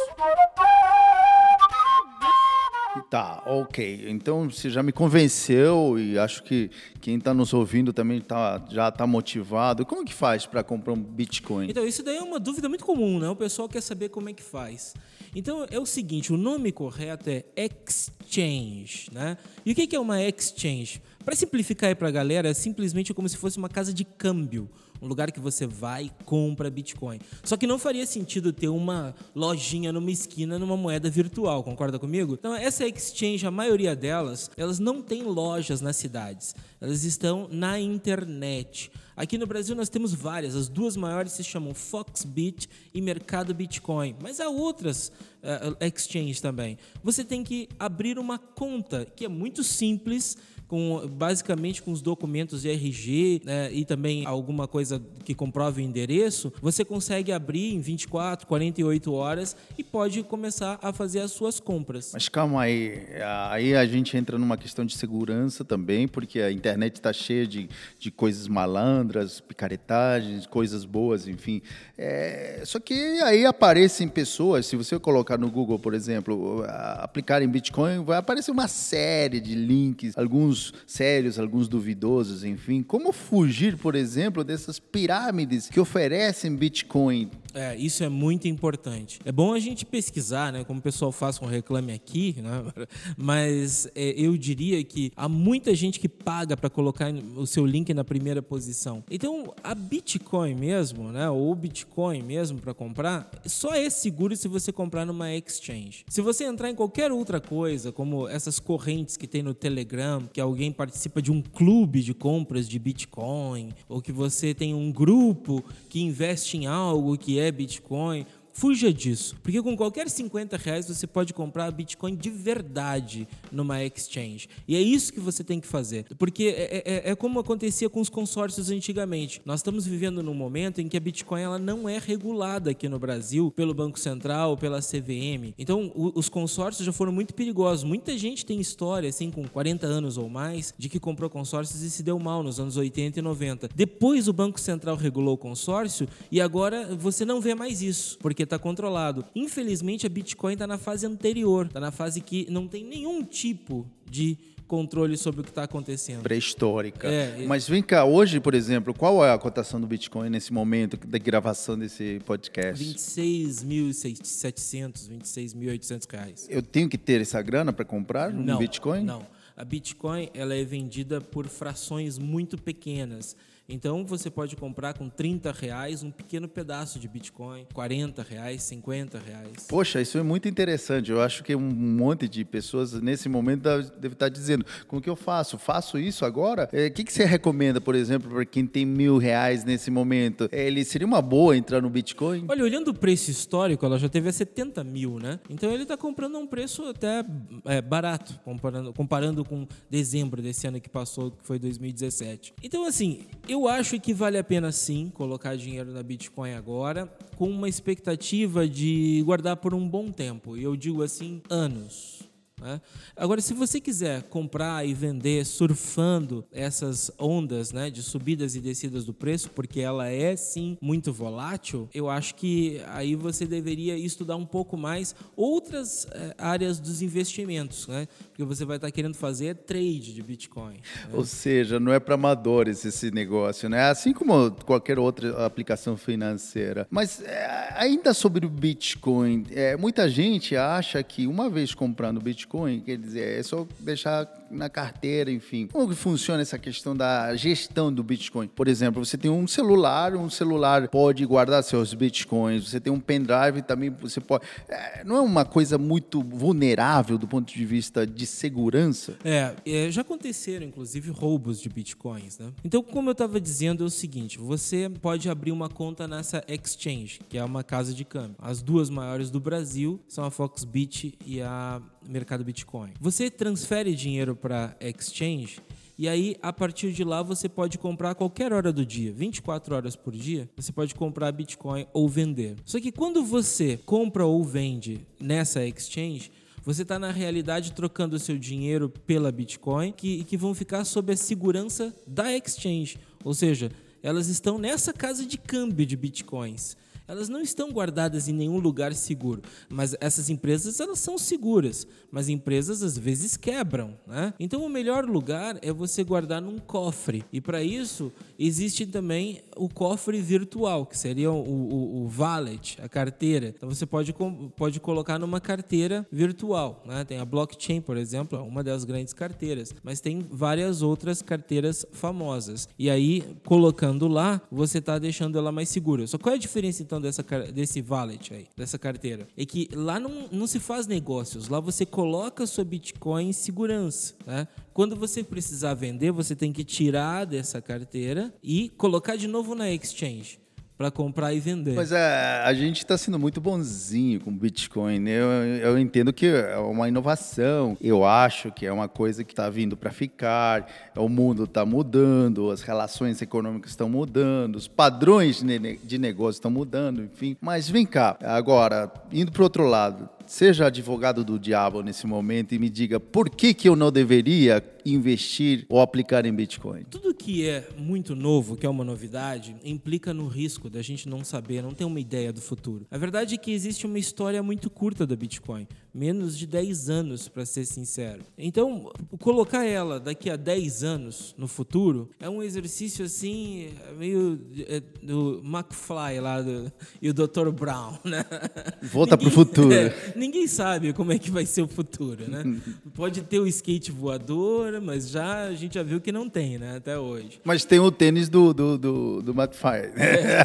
Tá, 3.09 3.43
ok. 3.45 4.05
Então 4.09 4.49
você 4.49 4.69
já 4.69 4.81
me 4.81 4.91
convenceu 4.91 5.97
e 5.99 6.17
acho 6.17 6.43
que 6.43 6.71
quem 6.99 7.17
está 7.17 7.33
nos 7.33 7.53
ouvindo 7.53 7.93
também 7.93 8.19
tá, 8.19 8.63
já 8.69 8.89
está 8.89 9.05
motivado. 9.05 9.85
Como 9.85 10.03
que 10.03 10.13
faz 10.13 10.45
para 10.45 10.63
comprar 10.63 10.93
um 10.93 11.01
Bitcoin? 11.01 11.69
Então, 11.69 11.85
isso 11.85 12.03
daí 12.03 12.17
é 12.17 12.21
uma 12.21 12.39
dúvida 12.39 12.67
muito 12.67 12.85
comum, 12.85 13.19
né? 13.19 13.29
O 13.29 13.35
pessoal 13.35 13.69
quer 13.69 13.81
saber 13.81 14.09
como 14.09 14.29
é 14.29 14.33
que 14.33 14.43
faz. 14.43 14.93
Então, 15.35 15.65
é 15.69 15.79
o 15.79 15.85
seguinte, 15.85 16.33
o 16.33 16.37
nome 16.37 16.71
correto 16.71 17.29
é 17.29 17.43
exchange, 17.55 19.09
né? 19.11 19.37
E 19.65 19.71
o 19.71 19.75
que 19.75 19.95
é 19.95 19.99
uma 19.99 20.21
exchange? 20.23 21.01
Para 21.23 21.35
simplificar 21.35 21.89
aí 21.89 21.95
para 21.95 22.07
a 22.07 22.11
galera, 22.11 22.49
é 22.49 22.53
simplesmente 22.53 23.13
como 23.13 23.29
se 23.29 23.37
fosse 23.37 23.57
uma 23.57 23.69
casa 23.69 23.93
de 23.93 24.03
câmbio 24.03 24.69
um 25.01 25.07
lugar 25.07 25.31
que 25.31 25.39
você 25.39 25.65
vai 25.65 26.05
e 26.05 26.11
compra 26.25 26.69
Bitcoin. 26.69 27.19
Só 27.43 27.55
que 27.55 27.65
não 27.65 27.79
faria 27.79 28.05
sentido 28.05 28.51
ter 28.51 28.67
uma 28.67 29.15
lojinha 29.33 29.91
numa 29.91 30.11
esquina 30.11 30.59
numa 30.59 30.75
moeda 30.75 31.09
virtual, 31.09 31.63
concorda 31.63 31.97
comigo? 31.97 32.33
Então, 32.33 32.53
essa 32.53 32.85
exchange, 32.85 33.45
a 33.45 33.51
maioria 33.51 33.95
delas, 33.95 34.49
elas 34.57 34.79
não 34.79 35.01
têm 35.01 35.23
lojas 35.23 35.81
nas 35.81 35.95
cidades. 35.95 36.55
Elas 36.81 37.03
estão 37.03 37.47
na 37.51 37.79
internet. 37.79 38.91
Aqui 39.19 39.37
no 39.37 39.45
Brasil 39.45 39.75
nós 39.75 39.89
temos 39.89 40.13
várias, 40.13 40.55
as 40.55 40.69
duas 40.69 40.95
maiores 40.95 41.33
se 41.33 41.43
chamam 41.43 41.73
Foxbit 41.73 42.69
e 42.93 43.01
Mercado 43.01 43.53
Bitcoin, 43.53 44.15
mas 44.23 44.39
há 44.39 44.47
outras 44.47 45.11
uh, 45.43 45.75
exchanges 45.85 46.39
também. 46.39 46.77
Você 47.03 47.25
tem 47.25 47.43
que 47.43 47.67
abrir 47.77 48.17
uma 48.17 48.39
conta, 48.39 49.03
que 49.03 49.25
é 49.25 49.27
muito 49.27 49.61
simples, 49.61 50.37
com 50.69 51.07
basicamente 51.07 51.81
com 51.81 51.91
os 51.91 52.01
documentos 52.01 52.61
de 52.61 52.69
RG 52.69 53.41
né, 53.43 53.73
e 53.73 53.83
também 53.83 54.25
alguma 54.25 54.67
coisa 54.67 55.01
que 55.25 55.33
comprove 55.33 55.81
o 55.81 55.83
endereço, 55.83 56.53
você 56.61 56.85
consegue 56.85 57.31
abrir 57.31 57.73
em 57.73 57.81
24, 57.81 58.45
48 58.45 59.11
horas 59.11 59.57
e 59.77 59.83
pode 59.83 60.21
começar 60.21 60.77
a 60.81 60.93
fazer 60.93 61.21
as 61.21 61.31
suas 61.31 61.59
compras. 61.59 62.11
Mas 62.13 62.29
calma 62.29 62.61
aí, 62.61 63.03
aí 63.49 63.75
a 63.75 63.85
gente 63.85 64.15
entra 64.15 64.37
numa 64.37 64.57
questão 64.57 64.85
de 64.85 64.95
segurança 64.95 65.65
também, 65.65 66.07
porque 66.07 66.39
a 66.39 66.51
internet 66.51 66.95
está 66.95 67.11
cheia 67.11 67.47
de, 67.47 67.67
de 67.97 68.11
coisas 68.11 68.47
malandras, 68.47 69.41
picaretagens, 69.41 70.45
coisas 70.45 70.85
boas, 70.85 71.27
enfim. 71.27 71.63
É, 71.97 72.61
só 72.63 72.79
que 72.79 72.93
aí 73.21 73.43
aparecem 73.43 74.07
pessoas, 74.07 74.67
se 74.67 74.75
você 74.75 74.99
colocar 74.99 75.37
no 75.39 75.49
Google, 75.49 75.79
por 75.79 75.95
exemplo, 75.95 76.63
aplicar 76.99 77.41
em 77.41 77.47
Bitcoin, 77.47 78.03
vai 78.03 78.19
aparecer 78.19 78.51
uma 78.51 78.67
série 78.67 79.39
de 79.39 79.55
links, 79.55 80.15
alguns 80.15 80.58
alguns 80.59 80.73
sérios, 80.85 81.39
alguns 81.39 81.67
duvidosos, 81.67 82.43
enfim. 82.43 82.83
Como 82.83 83.11
fugir, 83.11 83.77
por 83.77 83.95
exemplo, 83.95 84.43
dessas 84.43 84.79
pirâmides 84.79 85.69
que 85.69 85.79
oferecem 85.79 86.55
Bitcoin? 86.55 87.29
É, 87.53 87.75
isso 87.75 88.03
é 88.03 88.09
muito 88.09 88.47
importante. 88.47 89.19
É 89.25 89.31
bom 89.31 89.53
a 89.53 89.59
gente 89.59 89.85
pesquisar, 89.85 90.53
né, 90.53 90.63
como 90.63 90.79
o 90.79 90.83
pessoal 90.83 91.11
faz 91.11 91.39
com 91.39 91.45
Reclame 91.45 91.93
Aqui, 91.93 92.35
né, 92.41 92.87
mas 93.17 93.87
é, 93.95 94.13
eu 94.15 94.37
diria 94.37 94.83
que 94.83 95.11
há 95.15 95.27
muita 95.27 95.73
gente 95.73 95.99
que 95.99 96.07
paga 96.07 96.55
para 96.55 96.69
colocar 96.69 97.11
o 97.35 97.47
seu 97.47 97.65
link 97.65 97.93
na 97.93 98.03
primeira 98.03 98.41
posição. 98.41 99.03
Então, 99.09 99.53
a 99.63 99.73
Bitcoin 99.73 100.55
mesmo, 100.55 101.11
né, 101.11 101.29
ou 101.29 101.53
Bitcoin 101.55 102.21
mesmo 102.21 102.59
para 102.59 102.73
comprar, 102.73 103.29
só 103.45 103.73
é 103.73 103.89
seguro 103.89 104.35
se 104.35 104.47
você 104.47 104.71
comprar 104.71 105.05
numa 105.05 105.33
exchange. 105.33 106.05
Se 106.07 106.21
você 106.21 106.43
entrar 106.43 106.69
em 106.69 106.75
qualquer 106.75 107.11
outra 107.11 107.39
coisa, 107.39 107.91
como 107.91 108.27
essas 108.27 108.59
correntes 108.59 109.17
que 109.17 109.27
tem 109.27 109.41
no 109.41 109.53
Telegram, 109.53 110.27
que 110.31 110.39
alguém 110.49 110.71
participa 110.71 111.21
de 111.21 111.31
um 111.31 111.41
clube 111.41 112.01
de 112.01 112.13
compras 112.13 112.67
de 112.67 112.77
Bitcoin, 112.77 113.69
ou 113.87 114.01
que 114.01 114.11
você 114.11 114.53
tem 114.53 114.73
um 114.73 114.91
grupo 114.91 115.63
que 115.87 116.01
investe 116.01 116.57
em 116.57 116.67
algo 116.67 117.17
que 117.17 117.39
é 117.39 117.51
Bitcoin 117.51 118.25
Fuja 118.59 118.91
disso, 118.91 119.37
porque 119.41 119.61
com 119.61 119.73
qualquer 119.77 120.09
50 120.09 120.57
reais 120.57 120.85
você 120.85 121.07
pode 121.07 121.33
comprar 121.33 121.71
Bitcoin 121.71 122.13
de 122.13 122.29
verdade 122.29 123.25
numa 123.49 123.81
exchange. 123.85 124.49
E 124.67 124.75
é 124.75 124.81
isso 124.81 125.13
que 125.13 125.19
você 125.21 125.45
tem 125.45 125.61
que 125.61 125.67
fazer, 125.67 126.05
porque 126.17 126.43
é, 126.43 126.63
é, 126.63 126.83
é, 126.85 127.11
é 127.11 127.15
como 127.15 127.39
acontecia 127.39 127.89
com 127.89 128.01
os 128.01 128.09
consórcios 128.09 128.69
antigamente. 128.69 129.41
Nós 129.45 129.61
estamos 129.61 129.85
vivendo 129.85 130.21
num 130.21 130.33
momento 130.33 130.81
em 130.81 130.89
que 130.89 130.97
a 130.97 130.99
Bitcoin 130.99 131.41
ela 131.41 131.57
não 131.57 131.87
é 131.87 131.97
regulada 131.97 132.71
aqui 132.71 132.89
no 132.89 132.99
Brasil 132.99 133.49
pelo 133.49 133.73
Banco 133.73 133.97
Central, 133.97 134.57
pela 134.57 134.81
CVM. 134.81 135.53
Então, 135.57 135.89
o, 135.95 136.11
os 136.19 136.27
consórcios 136.27 136.85
já 136.85 136.91
foram 136.91 137.13
muito 137.13 137.33
perigosos. 137.33 137.85
Muita 137.85 138.17
gente 138.17 138.45
tem 138.45 138.59
história, 138.59 139.07
assim, 139.07 139.31
com 139.31 139.47
40 139.47 139.87
anos 139.87 140.17
ou 140.17 140.27
mais, 140.27 140.73
de 140.77 140.89
que 140.89 140.99
comprou 140.99 141.29
consórcios 141.29 141.81
e 141.81 141.89
se 141.89 142.03
deu 142.03 142.19
mal 142.19 142.43
nos 142.43 142.59
anos 142.59 142.75
80 142.75 143.19
e 143.19 143.21
90. 143.21 143.69
Depois 143.73 144.27
o 144.27 144.33
Banco 144.33 144.59
Central 144.59 144.97
regulou 144.97 145.35
o 145.35 145.37
consórcio 145.37 146.09
e 146.29 146.41
agora 146.41 146.93
você 146.93 147.23
não 147.23 147.39
vê 147.39 147.55
mais 147.55 147.81
isso, 147.81 148.17
porque 148.19 148.48
está 148.49 148.59
controlado. 148.59 149.25
Infelizmente, 149.35 150.05
a 150.05 150.09
Bitcoin 150.09 150.53
está 150.53 150.67
na 150.67 150.77
fase 150.77 151.05
anterior, 151.05 151.67
está 151.67 151.79
na 151.79 151.91
fase 151.91 152.21
que 152.21 152.47
não 152.49 152.67
tem 152.67 152.83
nenhum 152.83 153.23
tipo 153.23 153.85
de 154.09 154.37
controle 154.69 155.17
sobre 155.17 155.41
o 155.41 155.43
que 155.43 155.49
está 155.49 155.63
acontecendo. 155.63 156.21
Pré-histórica. 156.21 157.07
É, 157.07 157.43
Mas 157.47 157.67
vem 157.67 157.81
cá, 157.81 158.05
hoje, 158.05 158.39
por 158.39 158.53
exemplo, 158.53 158.93
qual 158.93 159.25
é 159.25 159.33
a 159.33 159.37
cotação 159.37 159.81
do 159.81 159.87
Bitcoin 159.87 160.29
nesse 160.29 160.53
momento 160.53 160.95
da 161.07 161.17
gravação 161.17 161.75
desse 161.77 162.21
podcast? 162.23 162.85
26.700, 162.85 165.09
26.800 165.09 166.11
reais. 166.11 166.47
Eu 166.49 166.61
tenho 166.61 166.87
que 166.87 166.99
ter 166.99 167.19
essa 167.19 167.41
grana 167.41 167.73
para 167.73 167.83
comprar 167.83 168.31
um 168.31 168.43
não, 168.43 168.59
Bitcoin? 168.59 169.03
Não. 169.03 169.25
A 169.57 169.65
Bitcoin 169.65 170.29
ela 170.35 170.53
é 170.55 170.63
vendida 170.63 171.19
por 171.19 171.47
frações 171.47 172.19
muito 172.19 172.55
pequenas. 172.57 173.35
Então 173.69 174.03
você 174.03 174.31
pode 174.31 174.55
comprar 174.55 174.95
com 174.95 175.07
30 175.07 175.51
reais 175.51 176.01
um 176.01 176.09
pequeno 176.09 176.47
pedaço 176.47 176.99
de 176.99 177.07
Bitcoin, 177.07 177.67
40 177.71 178.23
reais, 178.23 178.63
50 178.63 179.19
reais. 179.19 179.67
Poxa, 179.69 180.01
isso 180.01 180.17
é 180.17 180.23
muito 180.23 180.49
interessante. 180.49 181.11
Eu 181.11 181.21
acho 181.21 181.43
que 181.43 181.55
um 181.55 181.69
monte 181.69 182.27
de 182.27 182.43
pessoas 182.43 182.93
nesse 182.93 183.29
momento 183.29 183.61
deve 183.99 184.13
estar 184.13 184.27
dizendo: 184.27 184.65
como 184.87 184.99
que 184.99 185.09
eu 185.09 185.15
faço? 185.15 185.59
Faço 185.59 185.99
isso 185.99 186.25
agora? 186.25 186.67
O 186.73 186.75
é, 186.75 186.89
que, 186.89 187.03
que 187.03 187.13
você 187.13 187.25
recomenda, 187.25 187.79
por 187.79 187.93
exemplo, 187.93 188.31
para 188.31 188.45
quem 188.45 188.65
tem 188.65 188.85
mil 188.85 189.17
reais 189.19 189.63
nesse 189.63 189.91
momento? 189.91 190.49
É, 190.51 190.65
ele 190.65 190.83
seria 190.83 191.05
uma 191.05 191.21
boa 191.21 191.55
entrar 191.55 191.81
no 191.81 191.89
Bitcoin? 191.89 192.45
Olha, 192.47 192.63
olhando 192.63 192.89
o 192.89 192.93
preço 192.93 193.29
histórico, 193.29 193.85
ela 193.85 193.99
já 193.99 194.09
teve 194.09 194.29
a 194.29 194.33
70 194.33 194.83
mil, 194.83 195.19
né? 195.19 195.39
Então 195.47 195.71
ele 195.71 195.83
está 195.83 195.95
comprando 195.95 196.37
a 196.37 196.39
um 196.39 196.47
preço 196.47 196.83
até 196.85 197.23
é, 197.65 197.81
barato, 197.81 198.39
comparando, 198.43 198.93
comparando 198.93 199.45
com 199.45 199.67
dezembro 199.89 200.41
desse 200.41 200.65
ano 200.65 200.81
que 200.81 200.89
passou, 200.89 201.29
que 201.31 201.45
foi 201.45 201.59
2017. 201.59 202.53
Então, 202.63 202.85
assim, 202.85 203.21
eu 203.47 203.58
eu 203.59 203.67
acho 203.67 203.99
que 203.99 204.13
vale 204.13 204.37
a 204.37 204.43
pena 204.43 204.71
sim 204.71 205.11
colocar 205.13 205.55
dinheiro 205.57 205.91
na 205.91 206.01
Bitcoin 206.01 206.53
agora, 206.53 207.07
com 207.35 207.49
uma 207.49 207.67
expectativa 207.67 208.67
de 208.67 209.21
guardar 209.25 209.57
por 209.57 209.73
um 209.73 209.87
bom 209.87 210.11
tempo. 210.11 210.55
E 210.55 210.63
eu 210.63 210.77
digo 210.77 211.03
assim, 211.03 211.41
anos. 211.49 212.28
Né? 212.61 212.81
Agora, 213.15 213.41
se 213.41 213.53
você 213.53 213.79
quiser 213.79 214.23
comprar 214.23 214.85
e 214.85 214.93
vender 214.93 215.45
surfando 215.45 216.45
essas 216.51 217.11
ondas 217.17 217.71
né, 217.71 217.89
de 217.89 218.03
subidas 218.03 218.55
e 218.55 218.59
descidas 218.59 219.05
do 219.05 219.13
preço, 219.13 219.49
porque 219.51 219.79
ela 219.79 220.07
é 220.07 220.35
sim 220.35 220.77
muito 220.81 221.11
volátil, 221.11 221.89
eu 221.93 222.09
acho 222.09 222.35
que 222.35 222.81
aí 222.87 223.15
você 223.15 223.45
deveria 223.45 223.97
estudar 223.97 224.35
um 224.35 224.45
pouco 224.45 224.77
mais 224.77 225.15
outras 225.35 226.07
é, 226.11 226.35
áreas 226.37 226.79
dos 226.79 227.01
investimentos, 227.01 227.87
né? 227.87 228.07
porque 228.29 228.43
você 228.43 228.65
vai 228.65 228.77
estar 228.77 228.91
querendo 228.91 229.15
fazer 229.15 229.55
trade 229.55 230.13
de 230.13 230.21
Bitcoin. 230.21 230.75
Né? 230.75 231.09
Ou 231.13 231.25
seja, 231.25 231.79
não 231.79 231.91
é 231.91 231.99
para 231.99 232.15
amadores 232.15 232.85
esse 232.85 233.11
negócio, 233.11 233.69
né? 233.69 233.89
assim 233.89 234.13
como 234.13 234.51
qualquer 234.51 234.99
outra 234.99 235.45
aplicação 235.45 235.97
financeira. 235.97 236.87
Mas 236.89 237.21
é, 237.21 237.73
ainda 237.75 238.13
sobre 238.13 238.45
o 238.45 238.49
Bitcoin, 238.49 239.45
é, 239.51 239.75
muita 239.77 240.09
gente 240.09 240.55
acha 240.55 241.01
que 241.03 241.27
uma 241.27 241.49
vez 241.49 241.73
comprando 241.73 242.19
Bitcoin, 242.19 242.48
Bitcoin, 242.49 242.79
quer 242.79 242.97
dizer, 242.97 243.39
é 243.39 243.43
só 243.43 243.67
deixar 243.79 244.27
na 244.49 244.67
carteira, 244.67 245.31
enfim. 245.31 245.67
Como 245.67 245.87
que 245.87 245.95
funciona 245.95 246.41
essa 246.41 246.57
questão 246.57 246.95
da 246.95 247.35
gestão 247.35 247.93
do 247.93 248.03
Bitcoin? 248.03 248.47
Por 248.47 248.67
exemplo, 248.67 249.05
você 249.05 249.17
tem 249.17 249.29
um 249.29 249.47
celular, 249.47 250.15
um 250.15 250.29
celular 250.29 250.87
pode 250.87 251.23
guardar 251.25 251.63
seus 251.63 251.93
Bitcoins, 251.93 252.67
você 252.67 252.79
tem 252.79 252.91
um 252.91 252.99
pendrive 252.99 253.61
também, 253.61 253.91
você 253.91 254.19
pode. 254.19 254.45
É, 254.67 255.03
não 255.03 255.17
é 255.17 255.21
uma 255.21 255.45
coisa 255.45 255.77
muito 255.77 256.23
vulnerável 256.23 257.19
do 257.19 257.27
ponto 257.27 257.53
de 257.53 257.65
vista 257.65 258.07
de 258.07 258.25
segurança? 258.25 259.15
É, 259.23 259.53
é 259.65 259.91
já 259.91 260.01
aconteceram, 260.01 260.65
inclusive, 260.65 261.11
roubos 261.11 261.61
de 261.61 261.69
Bitcoins, 261.69 262.39
né? 262.39 262.51
Então, 262.63 262.81
como 262.81 263.09
eu 263.09 263.13
estava 263.13 263.39
dizendo, 263.39 263.83
é 263.83 263.87
o 263.87 263.91
seguinte: 263.91 264.39
você 264.39 264.89
pode 265.01 265.29
abrir 265.29 265.51
uma 265.51 265.69
conta 265.69 266.07
nessa 266.07 266.43
exchange, 266.47 267.19
que 267.29 267.37
é 267.37 267.43
uma 267.43 267.63
casa 267.63 267.93
de 267.93 268.03
câmbio. 268.03 268.35
As 268.39 268.61
duas 268.63 268.89
maiores 268.89 269.29
do 269.29 269.39
Brasil 269.39 269.99
são 270.07 270.23
a 270.25 270.31
Foxbit 270.31 271.15
e 271.23 271.41
a 271.41 271.79
Mercado 272.09 272.43
Bitcoin. 272.43 272.91
Você 272.99 273.29
transfere 273.29 273.95
dinheiro 273.95 274.35
para 274.35 274.75
exchange 274.81 275.61
e 276.01 276.07
aí, 276.07 276.37
a 276.41 276.53
partir 276.53 276.93
de 276.93 277.03
lá, 277.03 277.21
você 277.21 277.49
pode 277.49 277.77
comprar 277.77 278.11
a 278.11 278.15
qualquer 278.15 278.53
hora 278.53 278.71
do 278.71 278.85
dia, 278.85 279.11
24 279.11 279.75
horas 279.75 279.97
por 279.97 280.15
dia, 280.15 280.49
você 280.55 280.71
pode 280.71 280.95
comprar 280.95 281.29
Bitcoin 281.33 281.85
ou 281.91 282.07
vender. 282.07 282.55
Só 282.63 282.79
que 282.79 282.89
quando 282.89 283.21
você 283.21 283.75
compra 283.85 284.25
ou 284.25 284.41
vende 284.41 285.05
nessa 285.19 285.65
exchange, 285.67 286.31
você 286.63 286.83
está 286.83 286.97
na 286.97 287.11
realidade 287.11 287.73
trocando 287.73 288.17
seu 288.17 288.37
dinheiro 288.37 288.87
pela 289.05 289.29
Bitcoin, 289.29 289.91
que, 289.91 290.23
que 290.23 290.37
vão 290.37 290.55
ficar 290.55 290.85
sob 290.85 291.11
a 291.11 291.17
segurança 291.17 291.93
da 292.07 292.33
exchange. 292.33 292.97
Ou 293.25 293.33
seja, 293.33 293.69
elas 294.01 294.29
estão 294.29 294.57
nessa 294.57 294.93
casa 294.93 295.25
de 295.25 295.37
câmbio 295.37 295.85
de 295.85 295.97
Bitcoins 295.97 296.77
elas 297.09 297.27
não 297.27 297.41
estão 297.41 297.71
guardadas 297.71 298.27
em 298.27 298.33
nenhum 298.33 298.59
lugar 298.59 298.93
seguro. 298.93 299.41
Mas 299.67 299.95
essas 299.99 300.29
empresas, 300.29 300.79
elas 300.79 300.99
são 300.99 301.17
seguras. 301.17 301.87
Mas 302.11 302.29
empresas, 302.29 302.83
às 302.83 302.95
vezes, 302.95 303.35
quebram. 303.35 303.97
Né? 304.05 304.31
Então, 304.39 304.63
o 304.63 304.69
melhor 304.69 305.05
lugar 305.05 305.57
é 305.63 305.73
você 305.73 306.03
guardar 306.03 306.39
num 306.39 306.59
cofre. 306.59 307.25
E, 307.33 307.41
para 307.41 307.63
isso, 307.63 308.11
existe 308.37 308.85
também 308.85 309.41
o 309.57 309.67
cofre 309.67 310.21
virtual, 310.21 310.85
que 310.85 310.95
seria 310.95 311.31
o, 311.31 311.41
o, 311.41 312.03
o, 312.03 312.11
wallet, 312.15 312.79
a 312.79 312.87
carteira. 312.87 313.53
Então, 313.57 313.67
você 313.67 313.87
pode, 313.87 314.13
pode 314.55 314.79
colocar 314.79 315.17
numa 315.17 315.41
carteira 315.41 316.07
virtual. 316.11 316.83
Né? 316.85 317.03
Tem 317.05 317.17
a 317.17 317.25
blockchain, 317.25 317.81
por 317.81 317.97
exemplo, 317.97 318.37
é 318.37 318.41
uma 318.41 318.63
das 318.63 318.83
grandes 318.83 319.13
carteiras. 319.13 319.73
Mas 319.81 319.99
tem 319.99 320.27
várias 320.29 320.83
outras 320.83 321.23
carteiras 321.23 321.87
famosas. 321.91 322.69
E 322.77 322.87
aí, 322.87 323.23
colocando 323.45 324.07
lá, 324.07 324.39
você 324.51 324.77
está 324.77 324.99
deixando 324.99 325.39
ela 325.39 325.51
mais 325.51 325.69
segura. 325.69 326.05
Só 326.05 326.19
qual 326.19 326.33
é 326.33 326.35
a 326.35 326.39
diferença, 326.39 326.83
então, 326.83 326.98
dessa, 326.99 327.23
desse 327.53 327.81
wallet 327.81 328.33
aí, 328.33 328.47
dessa 328.55 328.77
carteira, 328.77 329.27
é 329.37 329.45
que 329.45 329.69
lá 329.73 329.99
não, 329.99 330.27
não 330.31 330.47
se 330.47 330.59
faz 330.59 330.87
negócios, 330.87 331.47
lá 331.47 331.59
você 331.59 331.85
coloca 331.85 332.45
sua 332.45 332.63
Bitcoin 332.63 333.29
em 333.29 333.33
segurança, 333.33 334.15
né? 334.25 334.47
Quando 334.73 334.95
você 334.95 335.23
precisar 335.23 335.73
vender, 335.73 336.11
você 336.11 336.35
tem 336.35 336.53
que 336.53 336.63
tirar 336.63 337.25
dessa 337.25 337.61
carteira 337.61 338.33
e 338.41 338.69
colocar 338.69 339.15
de 339.15 339.27
novo 339.27 339.53
na 339.53 339.69
exchange 339.71 340.39
para 340.79 340.89
comprar 340.89 341.33
e 341.33 341.41
vender. 341.41 341.75
Mas 341.75 341.91
é, 341.91 342.41
a 342.41 342.53
gente 342.53 342.77
está 342.77 342.97
sendo 342.97 343.19
muito 343.19 343.41
bonzinho 343.41 344.21
com 344.21 344.31
Bitcoin. 344.31 344.97
Né? 344.99 345.11
Eu, 345.11 345.25
eu 345.71 345.77
entendo 345.77 346.13
que 346.13 346.25
é 346.25 346.55
uma 346.55 346.87
inovação. 346.87 347.75
Eu 347.81 348.05
acho 348.05 348.49
que 348.49 348.65
é 348.65 348.71
uma 348.71 348.87
coisa 348.87 349.25
que 349.25 349.33
está 349.33 349.49
vindo 349.49 349.75
para 349.75 349.91
ficar. 349.91 350.71
O 350.95 351.09
mundo 351.09 351.43
está 351.43 351.65
mudando, 351.65 352.49
as 352.49 352.61
relações 352.61 353.21
econômicas 353.21 353.71
estão 353.71 353.89
mudando, 353.89 354.55
os 354.55 354.69
padrões 354.69 355.43
de 355.83 355.97
negócio 355.97 356.37
estão 356.37 356.49
mudando, 356.49 357.03
enfim. 357.03 357.35
Mas 357.41 357.69
vem 357.69 357.85
cá, 357.85 358.17
agora, 358.23 358.89
indo 359.11 359.33
para 359.33 359.41
o 359.41 359.43
outro 359.43 359.67
lado, 359.67 360.07
seja 360.25 360.67
advogado 360.67 361.25
do 361.25 361.37
diabo 361.37 361.81
nesse 361.81 362.07
momento 362.07 362.53
e 362.53 362.59
me 362.59 362.69
diga 362.69 362.99
por 362.99 363.29
que, 363.29 363.53
que 363.53 363.67
eu 363.67 363.75
não 363.75 363.91
deveria 363.91 364.63
investir 364.93 365.65
ou 365.69 365.79
aplicar 365.79 366.25
em 366.25 366.33
Bitcoin? 366.33 366.83
Tudo 366.89 367.13
que 367.13 367.47
é 367.47 367.67
muito 367.77 368.15
novo, 368.15 368.55
que 368.55 368.65
é 368.65 368.69
uma 368.69 368.83
novidade, 368.83 369.55
implica 369.63 370.13
no 370.13 370.27
risco 370.27 370.69
da 370.69 370.81
gente 370.81 371.07
não 371.07 371.23
saber, 371.23 371.61
não 371.61 371.73
ter 371.73 371.85
uma 371.85 371.99
ideia 371.99 372.31
do 372.31 372.41
futuro. 372.41 372.85
A 372.89 372.97
verdade 372.97 373.35
é 373.35 373.37
que 373.37 373.51
existe 373.51 373.85
uma 373.85 373.99
história 373.99 374.41
muito 374.41 374.69
curta 374.69 375.05
da 375.05 375.15
Bitcoin, 375.15 375.67
menos 375.93 376.37
de 376.37 376.45
10 376.45 376.89
anos, 376.89 377.27
para 377.27 377.45
ser 377.45 377.65
sincero. 377.65 378.21
Então, 378.37 378.91
colocar 379.19 379.65
ela 379.65 379.99
daqui 379.99 380.29
a 380.29 380.35
10 380.35 380.83
anos 380.83 381.35
no 381.37 381.47
futuro 381.47 382.09
é 382.19 382.29
um 382.29 382.43
exercício 382.43 383.05
assim, 383.05 383.69
meio 383.97 384.39
é, 384.67 384.81
do 385.01 385.41
McFly 385.43 386.19
lá 386.19 386.41
do, 386.41 386.71
e 387.01 387.09
o 387.09 387.13
Dr. 387.13 387.49
Brown, 387.51 387.97
né? 388.03 388.25
Volta 388.81 389.17
para 389.17 389.27
o 389.27 389.31
futuro. 389.31 389.69
É, 389.79 390.13
ninguém 390.15 390.47
sabe 390.47 390.93
como 390.93 391.11
é 391.11 391.19
que 391.19 391.29
vai 391.29 391.45
ser 391.45 391.61
o 391.61 391.67
futuro, 391.67 392.29
né? 392.29 392.43
Pode 392.93 393.21
ter 393.21 393.39
o 393.39 393.47
skate 393.47 393.91
voador, 393.91 394.81
mas 394.81 395.09
já 395.09 395.43
a 395.45 395.53
gente 395.53 395.75
já 395.75 395.83
viu 395.83 396.01
que 396.01 396.11
não 396.11 396.27
tem, 396.27 396.57
né? 396.57 396.77
Até 396.77 396.97
hoje. 396.97 397.39
Mas 397.43 397.63
tem 397.63 397.79
o 397.79 397.91
tênis 397.91 398.27
do, 398.27 398.53
do, 398.53 398.77
do, 398.77 399.21
do 399.21 399.31
McFly. 399.31 399.91
É. 399.95 400.43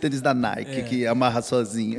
tênis 0.00 0.20
da 0.20 0.32
Nike, 0.34 0.70
é. 0.70 0.82
que 0.82 1.06
amarra 1.06 1.42
sozinho. 1.42 1.98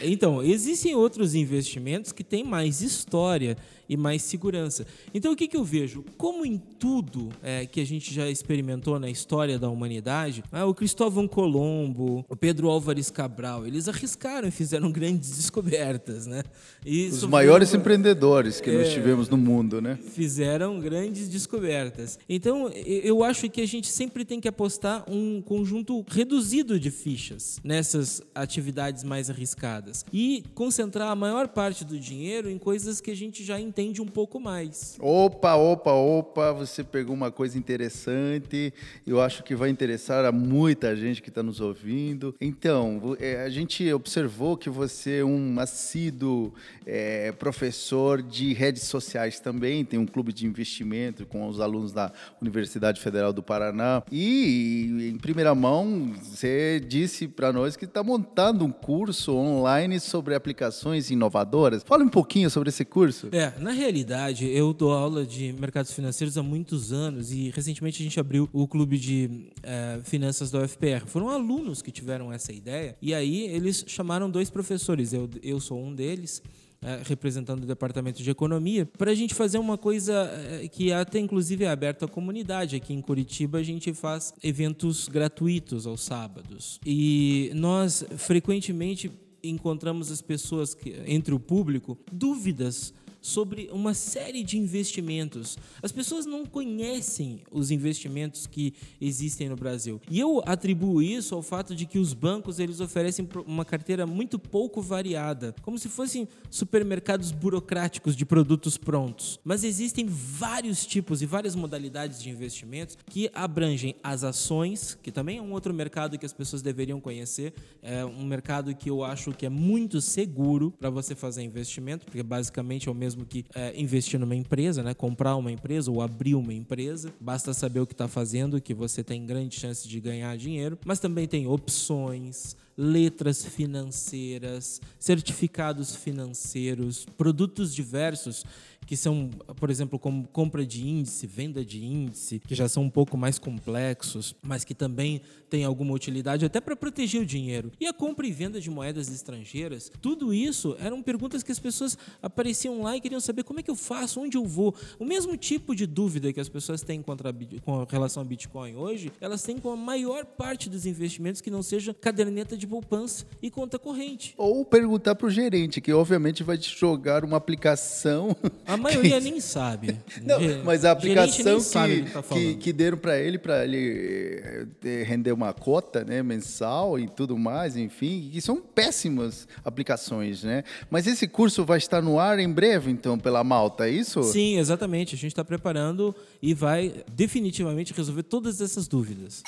então, 0.00 0.42
existem 0.42 0.94
outros 0.94 1.34
investimentos 1.34 1.65
que 2.12 2.24
têm 2.24 2.44
mais 2.44 2.80
história 2.82 3.56
e 3.88 3.96
mais 3.96 4.22
segurança. 4.22 4.86
Então, 5.14 5.32
o 5.32 5.36
que, 5.36 5.48
que 5.48 5.56
eu 5.56 5.64
vejo? 5.64 6.04
Como 6.16 6.44
em 6.44 6.58
tudo 6.58 7.30
é, 7.42 7.66
que 7.66 7.80
a 7.80 7.86
gente 7.86 8.12
já 8.12 8.28
experimentou 8.28 8.98
na 8.98 9.08
história 9.08 9.58
da 9.58 9.68
humanidade, 9.68 10.42
ah, 10.52 10.66
o 10.66 10.74
Cristóvão 10.74 11.28
Colombo, 11.28 12.24
o 12.28 12.36
Pedro 12.36 12.68
Álvares 12.68 13.10
Cabral, 13.10 13.66
eles 13.66 13.88
arriscaram 13.88 14.48
e 14.48 14.50
fizeram 14.50 14.90
grandes 14.92 15.36
descobertas, 15.36 16.26
né? 16.26 16.42
E 16.84 17.06
Os 17.06 17.24
maiores 17.24 17.72
empreendedores 17.72 18.60
que 18.60 18.70
é, 18.70 18.78
nós 18.78 18.92
tivemos 18.92 19.28
no 19.28 19.36
mundo, 19.36 19.80
né? 19.80 19.98
Fizeram 20.12 20.80
grandes 20.80 21.28
descobertas. 21.28 22.18
Então, 22.28 22.68
eu 22.70 23.22
acho 23.22 23.48
que 23.48 23.60
a 23.60 23.66
gente 23.66 23.88
sempre 23.88 24.24
tem 24.24 24.40
que 24.40 24.48
apostar 24.48 25.04
um 25.08 25.40
conjunto 25.40 26.04
reduzido 26.08 26.78
de 26.78 26.90
fichas 26.90 27.60
nessas 27.62 28.20
atividades 28.34 29.04
mais 29.04 29.30
arriscadas 29.30 30.04
e 30.12 30.44
concentrar 30.54 31.10
a 31.10 31.16
maior 31.16 31.48
parte 31.48 31.84
do 31.84 31.98
dinheiro 31.98 32.50
em 32.50 32.58
coisas 32.58 33.00
que 33.00 33.10
a 33.10 33.16
gente 33.16 33.44
já 33.44 33.60
entende 33.60 33.75
entende 33.76 34.00
um 34.00 34.06
pouco 34.06 34.40
mais. 34.40 34.96
Opa, 34.98 35.54
opa, 35.54 35.92
opa, 35.92 36.50
você 36.50 36.82
pegou 36.82 37.14
uma 37.14 37.30
coisa 37.30 37.58
interessante. 37.58 38.72
Eu 39.06 39.20
acho 39.20 39.42
que 39.42 39.54
vai 39.54 39.68
interessar 39.68 40.24
a 40.24 40.32
muita 40.32 40.96
gente 40.96 41.20
que 41.20 41.28
está 41.28 41.42
nos 41.42 41.60
ouvindo. 41.60 42.34
Então, 42.40 43.14
é, 43.20 43.42
a 43.42 43.50
gente 43.50 43.92
observou 43.92 44.56
que 44.56 44.70
você 44.70 45.18
é 45.18 45.24
um 45.24 45.60
assíduo 45.60 46.54
é, 46.86 47.32
professor 47.32 48.22
de 48.22 48.54
redes 48.54 48.84
sociais 48.84 49.40
também, 49.40 49.84
tem 49.84 49.98
um 49.98 50.06
clube 50.06 50.32
de 50.32 50.46
investimento 50.46 51.26
com 51.26 51.46
os 51.46 51.60
alunos 51.60 51.92
da 51.92 52.10
Universidade 52.40 52.98
Federal 52.98 53.32
do 53.32 53.42
Paraná. 53.42 54.02
E, 54.10 55.10
em 55.12 55.18
primeira 55.18 55.54
mão, 55.54 56.14
você 56.22 56.80
disse 56.80 57.28
para 57.28 57.52
nós 57.52 57.76
que 57.76 57.84
está 57.84 58.02
montando 58.02 58.64
um 58.64 58.72
curso 58.72 59.34
online 59.34 60.00
sobre 60.00 60.34
aplicações 60.34 61.10
inovadoras. 61.10 61.82
Fala 61.84 62.02
um 62.02 62.08
pouquinho 62.08 62.48
sobre 62.48 62.70
esse 62.70 62.84
curso. 62.84 63.28
É, 63.32 63.52
na 63.66 63.72
realidade, 63.72 64.46
eu 64.46 64.72
dou 64.72 64.92
aula 64.92 65.26
de 65.26 65.52
mercados 65.54 65.90
financeiros 65.90 66.38
há 66.38 66.42
muitos 66.42 66.92
anos 66.92 67.32
e 67.32 67.50
recentemente 67.50 68.00
a 68.00 68.04
gente 68.04 68.20
abriu 68.20 68.48
o 68.52 68.68
clube 68.68 68.96
de 68.96 69.50
é, 69.60 69.98
finanças 70.04 70.52
da 70.52 70.62
UFPR. 70.62 71.04
Foram 71.04 71.28
alunos 71.28 71.82
que 71.82 71.90
tiveram 71.90 72.32
essa 72.32 72.52
ideia 72.52 72.96
e 73.02 73.12
aí 73.12 73.40
eles 73.48 73.84
chamaram 73.88 74.30
dois 74.30 74.50
professores. 74.50 75.12
Eu, 75.12 75.28
eu 75.42 75.58
sou 75.58 75.82
um 75.82 75.92
deles. 75.92 76.40
É, 76.82 77.00
representando 77.06 77.62
o 77.62 77.66
departamento 77.66 78.22
de 78.22 78.30
economia, 78.30 78.84
para 78.84 79.10
a 79.10 79.14
gente 79.14 79.34
fazer 79.34 79.56
uma 79.56 79.78
coisa 79.78 80.30
é, 80.52 80.68
que 80.68 80.92
até 80.92 81.18
inclusive 81.18 81.64
é 81.64 81.68
aberta 81.68 82.04
à 82.04 82.08
comunidade. 82.08 82.76
Aqui 82.76 82.92
em 82.92 83.00
Curitiba 83.00 83.58
a 83.58 83.62
gente 83.62 83.94
faz 83.94 84.34
eventos 84.42 85.08
gratuitos 85.08 85.86
aos 85.86 86.02
sábados 86.02 86.78
e 86.84 87.50
nós 87.54 88.04
frequentemente 88.18 89.10
encontramos 89.42 90.12
as 90.12 90.20
pessoas 90.20 90.74
que, 90.74 91.02
entre 91.06 91.34
o 91.34 91.40
público 91.40 91.98
dúvidas 92.12 92.92
sobre 93.26 93.68
uma 93.72 93.92
série 93.92 94.42
de 94.42 94.56
investimentos. 94.56 95.58
As 95.82 95.90
pessoas 95.90 96.24
não 96.24 96.46
conhecem 96.46 97.40
os 97.50 97.70
investimentos 97.70 98.46
que 98.46 98.72
existem 99.00 99.48
no 99.48 99.56
Brasil. 99.56 100.00
E 100.08 100.20
eu 100.20 100.42
atribuo 100.46 101.02
isso 101.02 101.34
ao 101.34 101.42
fato 101.42 101.74
de 101.74 101.86
que 101.86 101.98
os 101.98 102.14
bancos 102.14 102.58
eles 102.58 102.80
oferecem 102.80 103.28
uma 103.46 103.64
carteira 103.64 104.06
muito 104.06 104.38
pouco 104.38 104.80
variada, 104.80 105.54
como 105.62 105.78
se 105.78 105.88
fossem 105.88 106.28
supermercados 106.48 107.32
burocráticos 107.32 108.14
de 108.14 108.24
produtos 108.24 108.76
prontos. 108.76 109.40
Mas 109.44 109.64
existem 109.64 110.06
vários 110.06 110.86
tipos 110.86 111.20
e 111.20 111.26
várias 111.26 111.56
modalidades 111.56 112.22
de 112.22 112.30
investimentos 112.30 112.96
que 113.06 113.28
abrangem 113.34 113.96
as 114.02 114.22
ações, 114.22 114.96
que 115.02 115.10
também 115.10 115.38
é 115.38 115.42
um 115.42 115.52
outro 115.52 115.74
mercado 115.74 116.18
que 116.18 116.26
as 116.26 116.32
pessoas 116.32 116.62
deveriam 116.62 117.00
conhecer. 117.00 117.52
É 117.82 118.04
um 118.04 118.24
mercado 118.24 118.74
que 118.74 118.88
eu 118.88 119.02
acho 119.02 119.32
que 119.32 119.46
é 119.46 119.50
muito 119.50 120.00
seguro 120.00 120.72
para 120.78 120.90
você 120.90 121.14
fazer 121.14 121.42
investimento, 121.42 122.06
porque 122.06 122.22
basicamente 122.22 122.88
é 122.88 122.92
o 122.92 122.94
mesmo 122.94 123.15
mesmo 123.16 123.24
que 123.24 123.46
é, 123.54 123.72
investir 123.80 124.20
numa 124.20 124.36
empresa, 124.36 124.82
né? 124.82 124.92
comprar 124.92 125.36
uma 125.36 125.50
empresa 125.50 125.90
ou 125.90 126.02
abrir 126.02 126.34
uma 126.34 126.52
empresa. 126.52 127.12
Basta 127.18 127.54
saber 127.54 127.80
o 127.80 127.86
que 127.86 127.94
está 127.94 128.06
fazendo, 128.06 128.60
que 128.60 128.74
você 128.74 129.02
tem 129.02 129.24
grande 129.24 129.58
chance 129.58 129.88
de 129.88 129.98
ganhar 129.98 130.36
dinheiro. 130.36 130.78
Mas 130.84 131.00
também 131.00 131.26
tem 131.26 131.46
opções, 131.46 132.54
letras 132.76 133.44
financeiras, 133.44 134.80
certificados 134.98 135.96
financeiros, 135.96 137.06
produtos 137.16 137.74
diversos 137.74 138.44
que 138.86 138.96
são, 138.96 139.30
por 139.56 139.68
exemplo, 139.68 139.98
como 139.98 140.26
compra 140.28 140.64
de 140.64 140.86
índice, 140.86 141.26
venda 141.26 141.64
de 141.64 141.84
índice, 141.84 142.38
que 142.38 142.54
já 142.54 142.68
são 142.68 142.84
um 142.84 142.90
pouco 142.90 143.16
mais 143.16 143.38
complexos, 143.38 144.34
mas 144.42 144.64
que 144.64 144.74
também 144.74 145.20
têm 145.50 145.64
alguma 145.64 145.92
utilidade 145.92 146.44
até 146.44 146.60
para 146.60 146.76
proteger 146.76 147.20
o 147.20 147.26
dinheiro. 147.26 147.72
E 147.80 147.86
a 147.86 147.92
compra 147.92 148.26
e 148.26 148.32
venda 148.32 148.60
de 148.60 148.70
moedas 148.70 149.08
estrangeiras, 149.08 149.90
tudo 150.00 150.32
isso 150.32 150.76
eram 150.80 151.02
perguntas 151.02 151.42
que 151.42 151.52
as 151.52 151.58
pessoas 151.58 151.98
apareciam 152.22 152.82
lá 152.82 152.96
e 152.96 153.00
queriam 153.00 153.20
saber 153.20 153.42
como 153.42 153.60
é 153.60 153.62
que 153.62 153.70
eu 153.70 153.76
faço, 153.76 154.20
onde 154.20 154.36
eu 154.36 154.44
vou. 154.44 154.74
O 154.98 155.04
mesmo 155.04 155.36
tipo 155.36 155.74
de 155.74 155.86
dúvida 155.86 156.32
que 156.32 156.40
as 156.40 156.48
pessoas 156.48 156.82
têm 156.82 157.02
contra 157.02 157.34
com 157.64 157.84
relação 157.84 158.22
ao 158.22 158.28
Bitcoin 158.28 158.76
hoje, 158.76 159.12
elas 159.20 159.42
têm 159.42 159.58
com 159.58 159.70
a 159.70 159.76
maior 159.76 160.24
parte 160.24 160.70
dos 160.70 160.86
investimentos 160.86 161.40
que 161.40 161.50
não 161.50 161.62
seja 161.62 161.92
caderneta 161.92 162.56
de 162.56 162.66
poupança 162.66 163.26
e 163.42 163.50
conta 163.50 163.78
corrente. 163.78 164.34
Ou 164.36 164.64
perguntar 164.64 165.14
para 165.14 165.26
o 165.26 165.30
gerente, 165.30 165.80
que 165.80 165.92
obviamente 165.92 166.42
vai 166.42 166.56
te 166.56 166.76
jogar 166.76 167.24
uma 167.24 167.36
aplicação. 167.36 168.36
A 168.76 168.78
maioria 168.82 169.18
nem 169.20 169.40
sabe. 169.40 169.96
Não, 170.22 170.38
mas 170.64 170.84
a 170.84 170.92
aplicação 170.92 171.58
que, 171.58 172.02
que, 172.02 172.10
tá 172.10 172.22
que, 172.22 172.54
que, 172.54 172.72
deram 172.72 172.98
para 172.98 173.18
ele, 173.18 173.38
para 173.38 173.64
ele 173.64 174.42
eh, 174.84 175.02
render 175.02 175.32
uma 175.32 175.52
cota 175.52 176.04
né, 176.04 176.22
mensal 176.22 176.98
e 176.98 177.08
tudo 177.08 177.36
mais, 177.36 177.76
enfim, 177.76 178.30
que 178.32 178.40
são 178.40 178.60
péssimas 178.60 179.48
aplicações, 179.64 180.44
né? 180.44 180.62
Mas 180.90 181.06
esse 181.06 181.26
curso 181.26 181.64
vai 181.64 181.78
estar 181.78 182.02
no 182.02 182.18
ar 182.18 182.38
em 182.38 182.50
breve, 182.50 182.90
então, 182.90 183.18
pela 183.18 183.42
Malta, 183.42 183.88
é 183.88 183.90
isso? 183.90 184.22
Sim, 184.22 184.58
exatamente. 184.58 185.14
A 185.14 185.18
gente 185.18 185.32
está 185.32 185.44
preparando 185.44 186.14
e 186.42 186.54
vai 186.54 187.04
definitivamente 187.12 187.92
resolver 187.92 188.22
todas 188.24 188.60
essas 188.60 188.86
dúvidas. 188.86 189.42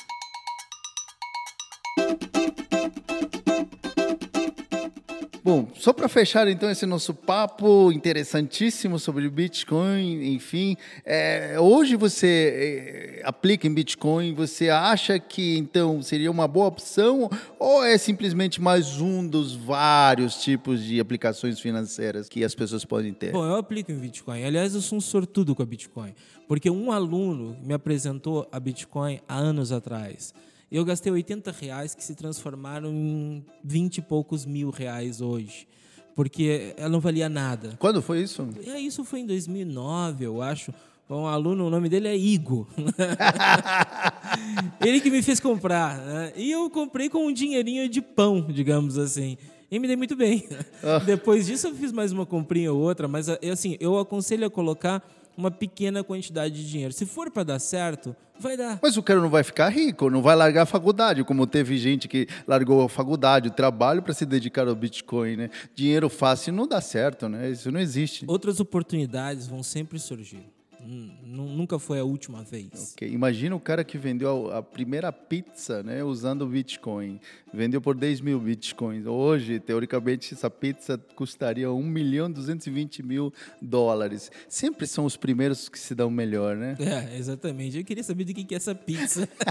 Bom, 5.49 5.67
só 5.75 5.95
para 5.95 6.11
fechar 6.11 6.47
então 6.47 6.71
esse 6.71 6.85
nosso 6.85 7.15
papo 7.15 7.91
interessantíssimo 7.91 8.99
sobre 8.99 9.31
Bitcoin, 9.31 10.35
enfim, 10.35 10.77
é, 11.07 11.59
hoje 11.59 11.97
você 11.97 13.21
é, 13.23 13.27
aplica 13.27 13.67
em 13.67 13.73
Bitcoin, 13.73 14.35
você 14.35 14.69
acha 14.69 15.19
que 15.19 15.57
então 15.57 16.03
seria 16.03 16.31
uma 16.31 16.47
boa 16.47 16.67
opção 16.67 17.31
ou 17.59 17.83
é 17.83 17.97
simplesmente 17.97 18.61
mais 18.61 19.01
um 19.01 19.27
dos 19.27 19.55
vários 19.55 20.35
tipos 20.43 20.85
de 20.85 21.01
aplicações 21.01 21.59
financeiras 21.59 22.29
que 22.29 22.45
as 22.45 22.55
pessoas 22.55 22.85
podem 22.85 23.15
ter? 23.15 23.33
Bom, 23.33 23.47
eu 23.47 23.57
aplico 23.57 23.91
em 23.91 23.97
Bitcoin. 23.97 24.45
Aliás, 24.45 24.75
eu 24.75 24.83
sou 24.83 24.99
um 24.99 25.01
sortudo 25.01 25.55
com 25.55 25.63
a 25.63 25.67
Bitcoin, 25.67 26.15
porque 26.47 26.69
um 26.69 26.93
aluno 26.93 27.57
me 27.65 27.73
apresentou 27.73 28.47
a 28.53 28.61
Bitcoin 28.61 29.19
há 29.27 29.39
anos 29.39 29.73
atrás 29.73 30.35
eu 30.71 30.85
gastei 30.85 31.11
80 31.11 31.51
reais 31.53 31.95
que 31.95 32.05
se 32.05 32.15
transformaram 32.15 32.93
em 32.93 33.45
20 33.65 33.99
e 33.99 34.03
poucos 34.03 34.45
mil 34.45 34.71
reais 34.71 35.21
hoje. 35.21 35.67
Porque 36.15 36.75
ela 36.77 36.89
não 36.89 37.01
valia 37.01 37.29
nada. 37.29 37.77
Quando 37.79 38.03
foi 38.03 38.23
isso? 38.23 38.47
É, 38.67 38.79
isso 38.79 39.05
foi 39.05 39.21
em 39.21 39.27
2009, 39.27 40.27
eu 40.27 40.43
acho. 40.43 40.75
Um 41.09 41.27
aluno, 41.27 41.69
o 41.69 41.71
nome 41.71 41.89
dele 41.89 42.09
é 42.09 42.17
Igor. 42.17 42.67
Ele 44.85 45.01
que 45.01 45.11
me 45.11 45.23
fez 45.23 45.41
comprar. 45.41 45.97
Né? 45.97 46.33
E 46.37 46.51
eu 46.51 46.69
comprei 46.69 47.09
com 47.09 47.27
um 47.27 47.33
dinheirinho 47.33 47.89
de 47.89 48.03
pão, 48.03 48.43
digamos 48.43 48.99
assim. 48.99 49.39
E 49.71 49.79
me 49.79 49.87
dei 49.87 49.97
muito 49.97 50.15
bem. 50.15 50.47
Oh. 50.83 51.05
Depois 51.05 51.47
disso, 51.47 51.69
eu 51.69 51.75
fiz 51.75 51.93
mais 51.93 52.13
uma 52.13 52.27
comprinha 52.27 52.73
ou 52.73 52.81
outra, 52.81 53.09
mas 53.09 53.29
assim, 53.29 53.77
eu 53.81 53.99
aconselho 53.99 54.47
a 54.47 54.51
colocar 54.51 55.03
uma 55.39 55.53
pequena 55.53 56.03
quantidade 56.03 56.53
de 56.53 56.69
dinheiro. 56.69 56.93
Se 56.93 57.07
for 57.07 57.31
para 57.31 57.45
dar 57.45 57.59
certo, 57.61 58.15
vai 58.41 58.57
dar. 58.57 58.81
Mas 58.83 58.97
o 58.97 59.03
cara 59.03 59.21
não 59.21 59.31
vai 59.31 59.45
ficar 59.45 59.69
rico, 59.69 60.11
não 60.11 60.21
vai 60.21 60.35
largar 60.35 60.63
a 60.63 60.67
faculdade, 60.67 61.23
como 61.23 61.47
teve 61.47 61.79
gente 61.79 62.09
que 62.09 62.27
largou 62.45 62.85
a 62.85 62.89
faculdade, 62.89 63.47
o 63.49 63.53
trabalho 63.53 64.03
para 64.03 64.13
se 64.13 64.27
dedicar 64.27 64.67
ao 64.67 64.75
Bitcoin, 64.75 65.37
né? 65.37 65.51
Dinheiro 65.77 66.09
fácil 66.09 66.53
não 66.53 66.67
dá 66.67 66.81
certo, 66.81 67.29
né? 67.29 67.49
Isso 67.51 67.71
não 67.71 67.79
existe. 67.79 68.25
Outras 68.27 68.59
oportunidades 68.59 69.47
vão 69.47 69.63
sempre 69.63 69.99
surgir. 70.01 70.58
Nunca 70.91 71.79
foi 71.79 72.01
a 72.01 72.05
última 72.05 72.43
vez. 72.43 72.95
Okay. 72.95 73.13
Imagina 73.13 73.55
o 73.55 73.61
cara 73.61 73.85
que 73.85 73.99
vendeu 73.99 74.51
a, 74.51 74.63
primeira 74.63 75.13
pizza 75.13 75.83
né, 75.83 76.03
usando 76.03 76.43
o 76.43 76.47
Bitcoin. 76.47 77.21
Vendeu 77.53 77.79
por 77.79 77.95
10 77.95 78.23
mil 78.23 78.41
Bitcoins. 78.41 79.05
Hoje, 79.05 79.61
teoricamente, 79.61 80.33
essa 80.33 80.49
pizza 80.49 80.99
custaria 81.15 81.71
1 81.71 81.83
milhão 81.83 82.31
e 82.31 82.33
220 82.33 83.03
mil 83.03 83.33
dólares. 83.61 84.31
Sempre 84.49 84.87
são 84.87 85.05
os 85.05 85.15
primeiros 85.15 85.69
que 85.69 85.79
se 85.79 85.95
dão 85.95 86.11
melhor, 86.11 86.57
né? 86.57 86.75
É, 86.81 87.19
exatamente. 87.19 87.77
Eu 87.77 87.85
queria 87.85 88.03
saber 88.03 88.25
de 88.25 88.33
que 88.33 88.55
é 88.55 88.57
essa 88.57 88.75
pizza. 88.75 89.29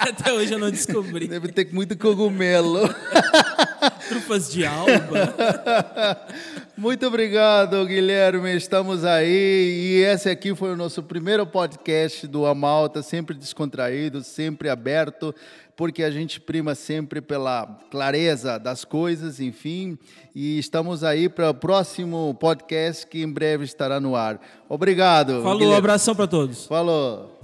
Até 0.00 0.32
hoje 0.32 0.54
eu 0.54 0.58
não 0.58 0.70
descobri. 0.70 1.28
Deve 1.28 1.48
ter 1.48 1.70
muito 1.74 1.96
cogumelo. 1.98 2.80
Trufas 4.12 4.52
de 4.52 4.66
alba. 4.66 4.92
Muito 6.76 7.06
obrigado, 7.06 7.82
Guilherme. 7.86 8.54
Estamos 8.54 9.06
aí. 9.06 9.26
E 9.26 10.02
esse 10.04 10.28
aqui 10.28 10.54
foi 10.54 10.70
o 10.70 10.76
nosso 10.76 11.02
primeiro 11.02 11.46
podcast 11.46 12.26
do 12.26 12.44
Amalta, 12.44 13.02
sempre 13.02 13.34
descontraído, 13.34 14.22
sempre 14.22 14.68
aberto, 14.68 15.34
porque 15.74 16.02
a 16.02 16.10
gente 16.10 16.38
prima 16.38 16.74
sempre 16.74 17.22
pela 17.22 17.66
clareza 17.90 18.58
das 18.58 18.84
coisas, 18.84 19.40
enfim. 19.40 19.96
E 20.34 20.58
estamos 20.58 21.02
aí 21.02 21.26
para 21.26 21.48
o 21.48 21.54
próximo 21.54 22.36
podcast 22.38 23.06
que 23.06 23.22
em 23.22 23.32
breve 23.32 23.64
estará 23.64 23.98
no 23.98 24.14
ar. 24.14 24.38
Obrigado. 24.68 25.42
Falou, 25.42 25.58
Guilherme. 25.58 25.78
abração 25.78 26.14
para 26.14 26.26
todos. 26.26 26.66
Falou. 26.66 27.41